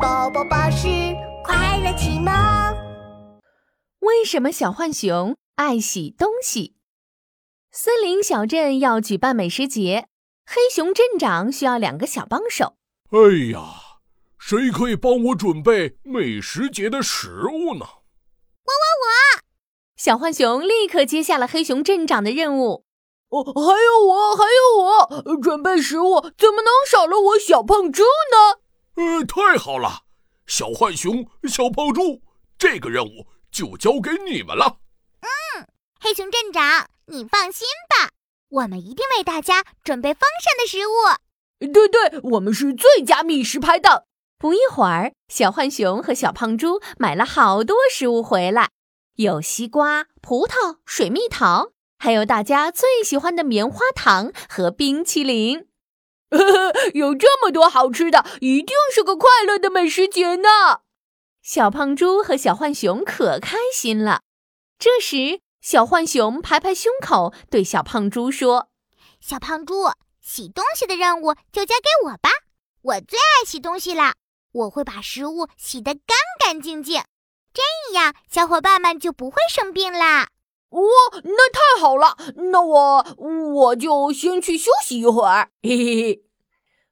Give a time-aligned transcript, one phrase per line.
[0.00, 0.86] 宝宝巴士
[1.42, 2.32] 快乐启蒙。
[4.00, 6.76] 为什么小浣熊爱洗东西？
[7.72, 10.06] 森林小镇要举办美食节，
[10.46, 12.74] 黑熊镇长需要两个小帮手。
[13.10, 13.98] 哎呀，
[14.38, 17.84] 谁可以帮我准备美食节的食物呢？
[18.64, 19.42] 我我我！
[19.96, 22.84] 小浣熊立刻接下了黑熊镇长的任务。
[23.30, 28.60] 哦，还有我，还有我，准备食物怎么能少了我小胖猪呢？
[28.98, 30.00] 呃，太好了，
[30.48, 32.20] 小浣熊、小胖猪，
[32.58, 34.78] 这个任务就交给你们了。
[35.20, 35.68] 嗯，
[36.00, 38.10] 黑熊镇长，你放心吧，
[38.48, 41.72] 我们一定为大家准备丰盛的食物。
[41.72, 44.02] 对对，我们是最佳觅食拍档。
[44.36, 48.70] 不一会儿，小浣熊和小胖猪买了好多食物回来，
[49.14, 55.68] 有西瓜、葡萄、水蜜桃，还有大家最喜欢的棉花糖和冰淇淋。
[56.30, 56.38] 呵
[56.72, 60.48] 呵有这么多好吃的，一定是个快乐的美食节呢！
[61.42, 64.20] 小胖猪和小浣熊可开心了。
[64.78, 68.68] 这时，小浣熊拍拍胸口，对小胖猪说
[69.20, 72.30] ：“小胖猪，洗东西的任务就交给我吧，
[72.82, 74.14] 我最爱洗东西了。
[74.52, 77.02] 我会把食物洗得干干净净，
[77.52, 80.28] 这样小伙伴们就不会生病啦。”
[81.78, 82.16] 好了！
[82.52, 83.06] 那我
[83.54, 85.50] 我就先去休息一会儿。
[85.62, 86.22] 嘿嘿嘿，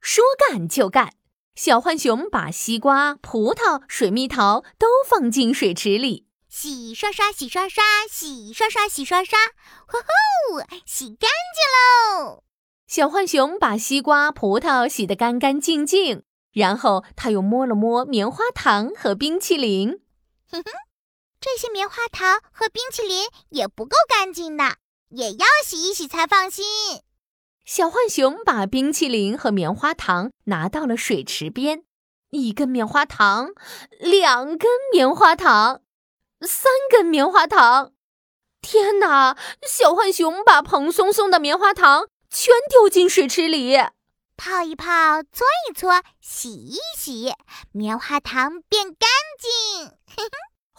[0.00, 1.12] 说干就干，
[1.54, 9.38] 小浣熊把西瓜、葡萄、水蜜桃都放进水池里，洗刷刷，洗刷刷，洗刷刷，洗刷刷，
[9.86, 12.42] 呼呼，洗干净喽！
[12.86, 20.00] 小浣熊把西瓜、葡萄洗得干干净净，然后他又摸了摸棉花糖和冰淇淋，
[20.50, 20.70] 哼哼。
[21.42, 24.76] 这些棉花糖和冰淇淋也不够干净呢，
[25.08, 26.64] 也要洗一洗才放心。
[27.64, 31.82] 小浣熊把冰淇淋和棉花糖拿到了水池边，
[32.30, 33.48] 一根棉花糖，
[33.98, 35.82] 两根棉花糖，
[36.42, 37.92] 三根棉花糖。
[38.60, 39.36] 天哪！
[39.68, 43.76] 小浣熊把蓬松松的棉花糖全丢进水池里，
[44.36, 47.34] 泡一泡，搓一搓，洗一洗，
[47.72, 49.10] 棉花糖变干
[49.40, 49.90] 净。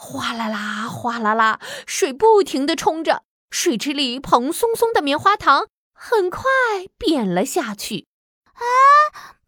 [0.06, 6.42] 哗啦啦，哗啦啦，水不停地冲着，水池里蓬松松的棉花糖很快
[6.98, 8.08] 扁了下去。
[8.52, 8.62] 啊，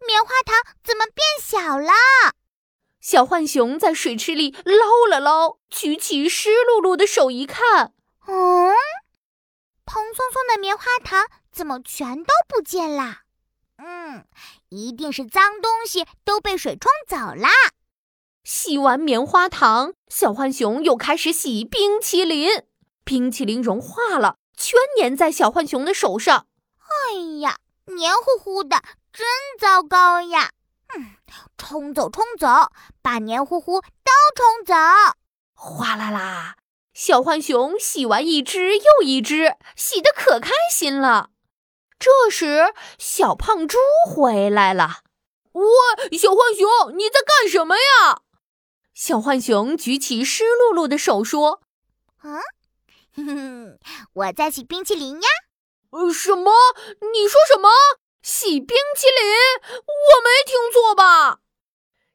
[0.07, 1.91] 棉花糖怎么变小了？
[3.01, 7.91] 小浣熊在水池里捞了捞，举起湿漉漉的手一看，
[8.25, 8.73] 嗯，
[9.83, 13.23] 蓬松松的棉花糖怎么全都不见啦？
[13.77, 14.25] 嗯，
[14.69, 17.49] 一定是脏东西都被水冲走啦。
[18.45, 22.47] 洗完棉花糖，小浣熊又开始洗冰淇淋。
[23.03, 26.45] 冰淇淋融化了，全粘在小浣熊的手上。
[26.77, 27.57] 哎呀，
[27.87, 29.25] 黏糊糊的，真
[29.59, 30.51] 糟糕呀！
[30.95, 31.15] 嗯，
[31.57, 32.47] 冲走，冲走，
[33.01, 34.75] 把黏糊糊都冲走。
[35.55, 36.57] 哗啦啦，
[36.93, 41.31] 小浣熊洗完一只又一只，洗得可开心了。
[41.97, 44.97] 这时，小胖猪回来了。
[45.53, 48.19] 喂，小浣熊，你在干什么呀？
[48.95, 51.59] 小浣熊举起湿漉漉的手说
[52.23, 52.39] ：“啊，
[53.13, 53.79] 哼哼，
[54.13, 55.27] 我在洗冰淇淋呀。
[55.91, 56.53] ”“呃，什么？
[57.13, 57.67] 你说什么？
[58.23, 59.35] 洗冰淇淋？
[59.83, 61.39] 我没听错吧？”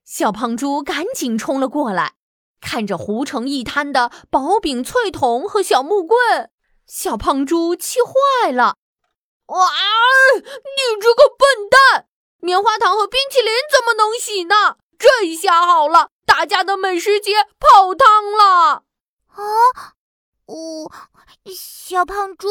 [0.06, 2.14] 小胖猪赶紧冲了过来，
[2.62, 6.50] 看着糊成一滩的薄饼脆筒和小木棍，
[6.86, 8.78] 小胖猪气坏了
[9.48, 9.68] ：“哇，
[10.34, 12.06] 你这个笨蛋！
[12.38, 14.78] 棉花糖和冰淇淋怎么能洗呢？
[14.98, 18.84] 这下好了。”大家的美食节泡汤了！
[19.26, 19.42] 啊，
[20.46, 20.91] 哦
[21.44, 22.48] 小胖猪，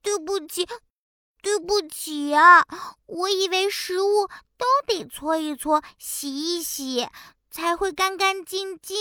[0.00, 0.64] 对不起，
[1.42, 2.64] 对不起啊！
[3.06, 7.08] 我以为食物都得搓一搓、洗一洗
[7.50, 8.96] 才会干干净净，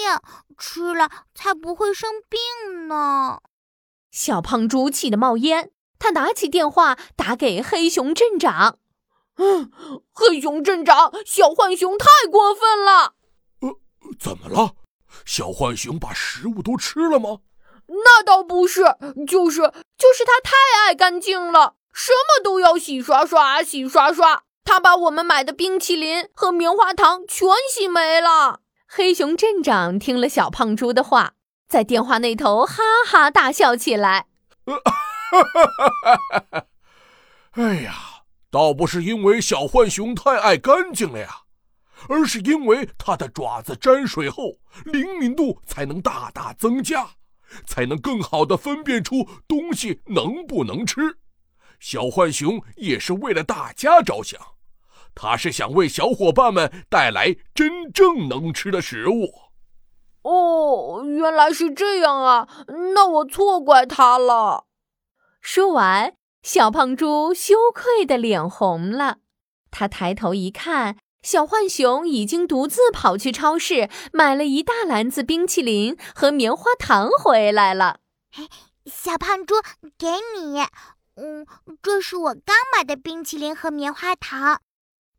[0.58, 3.42] 吃了才不会生病呢。
[4.10, 8.80] 小胖猪气得冒烟，他拿起电话打给黑熊镇长
[9.38, 9.72] ：“嗯，
[10.12, 13.14] 黑熊镇长，小浣熊太过分了。”
[14.20, 14.76] 怎么了？
[15.26, 17.40] 小浣熊把食物都吃了吗？
[17.88, 18.84] 那倒不是，
[19.26, 19.62] 就是
[19.98, 20.56] 就是它太
[20.86, 24.44] 爱干净了，什么都要洗刷刷，洗刷刷。
[24.64, 28.60] 它把我们买的冰淇淋和棉花糖全洗没了。
[28.86, 31.34] 黑熊镇长听了小胖猪的话，
[31.70, 34.28] 在电话那头哈哈大笑起来。
[37.52, 37.94] 哎呀，
[38.52, 41.44] 倒不是因为小浣熊太爱干净了呀。
[42.08, 44.54] 而是因为它的爪子沾水后，
[44.86, 47.10] 灵敏度才能大大增加，
[47.66, 51.18] 才能更好的分辨出东西能不能吃。
[51.80, 54.40] 小浣熊也是为了大家着想，
[55.14, 59.30] 它是想为小伙伴们带来真正能吃的食物。
[60.24, 62.50] 哦，原来是这样啊！
[62.96, 64.66] 那我错怪他了。
[65.40, 69.20] 说完，小胖猪羞愧的脸红了。
[69.72, 78.00] 他抬头一看，小浣熊已经独自跑去超市买了一大篮子冰淇淋和棉花糖回来了。
[78.86, 79.56] 小胖猪，
[79.98, 80.08] 给
[80.40, 80.62] 你。
[81.16, 81.46] 嗯，
[81.82, 84.62] 这是我刚买的冰淇淋和棉花糖。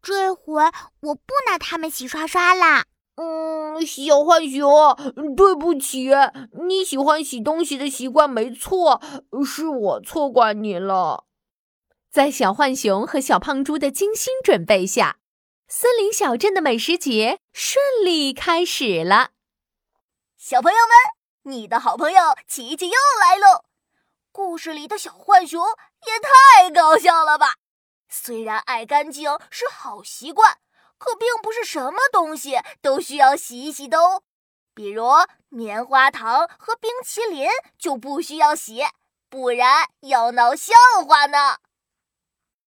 [0.01, 0.63] 这回
[1.01, 2.85] 我不拿它们洗刷刷啦。
[3.17, 4.97] 嗯，小浣熊，
[5.37, 6.09] 对不起，
[6.67, 9.03] 你喜欢洗东西的习惯没错，
[9.45, 11.25] 是我错怪你了。
[12.11, 15.17] 在小浣熊和小胖猪的精心准备下，
[15.71, 19.33] 森林小镇的美食节顺利开始了。
[20.39, 23.65] 小朋友们，你的好朋友琪琪又来喽！
[24.33, 25.63] 故事里的小浣熊
[26.07, 27.57] 也太搞笑了吧！
[28.09, 30.59] 虽然爱干净是好习惯。
[30.97, 34.25] 可并不是什么东西都需要洗一洗的哦，
[34.75, 35.05] 比如
[35.49, 37.49] 棉花糖和冰淇淋
[37.79, 38.83] 就不需要洗，
[39.29, 40.75] 不然要闹笑
[41.07, 41.59] 话呢。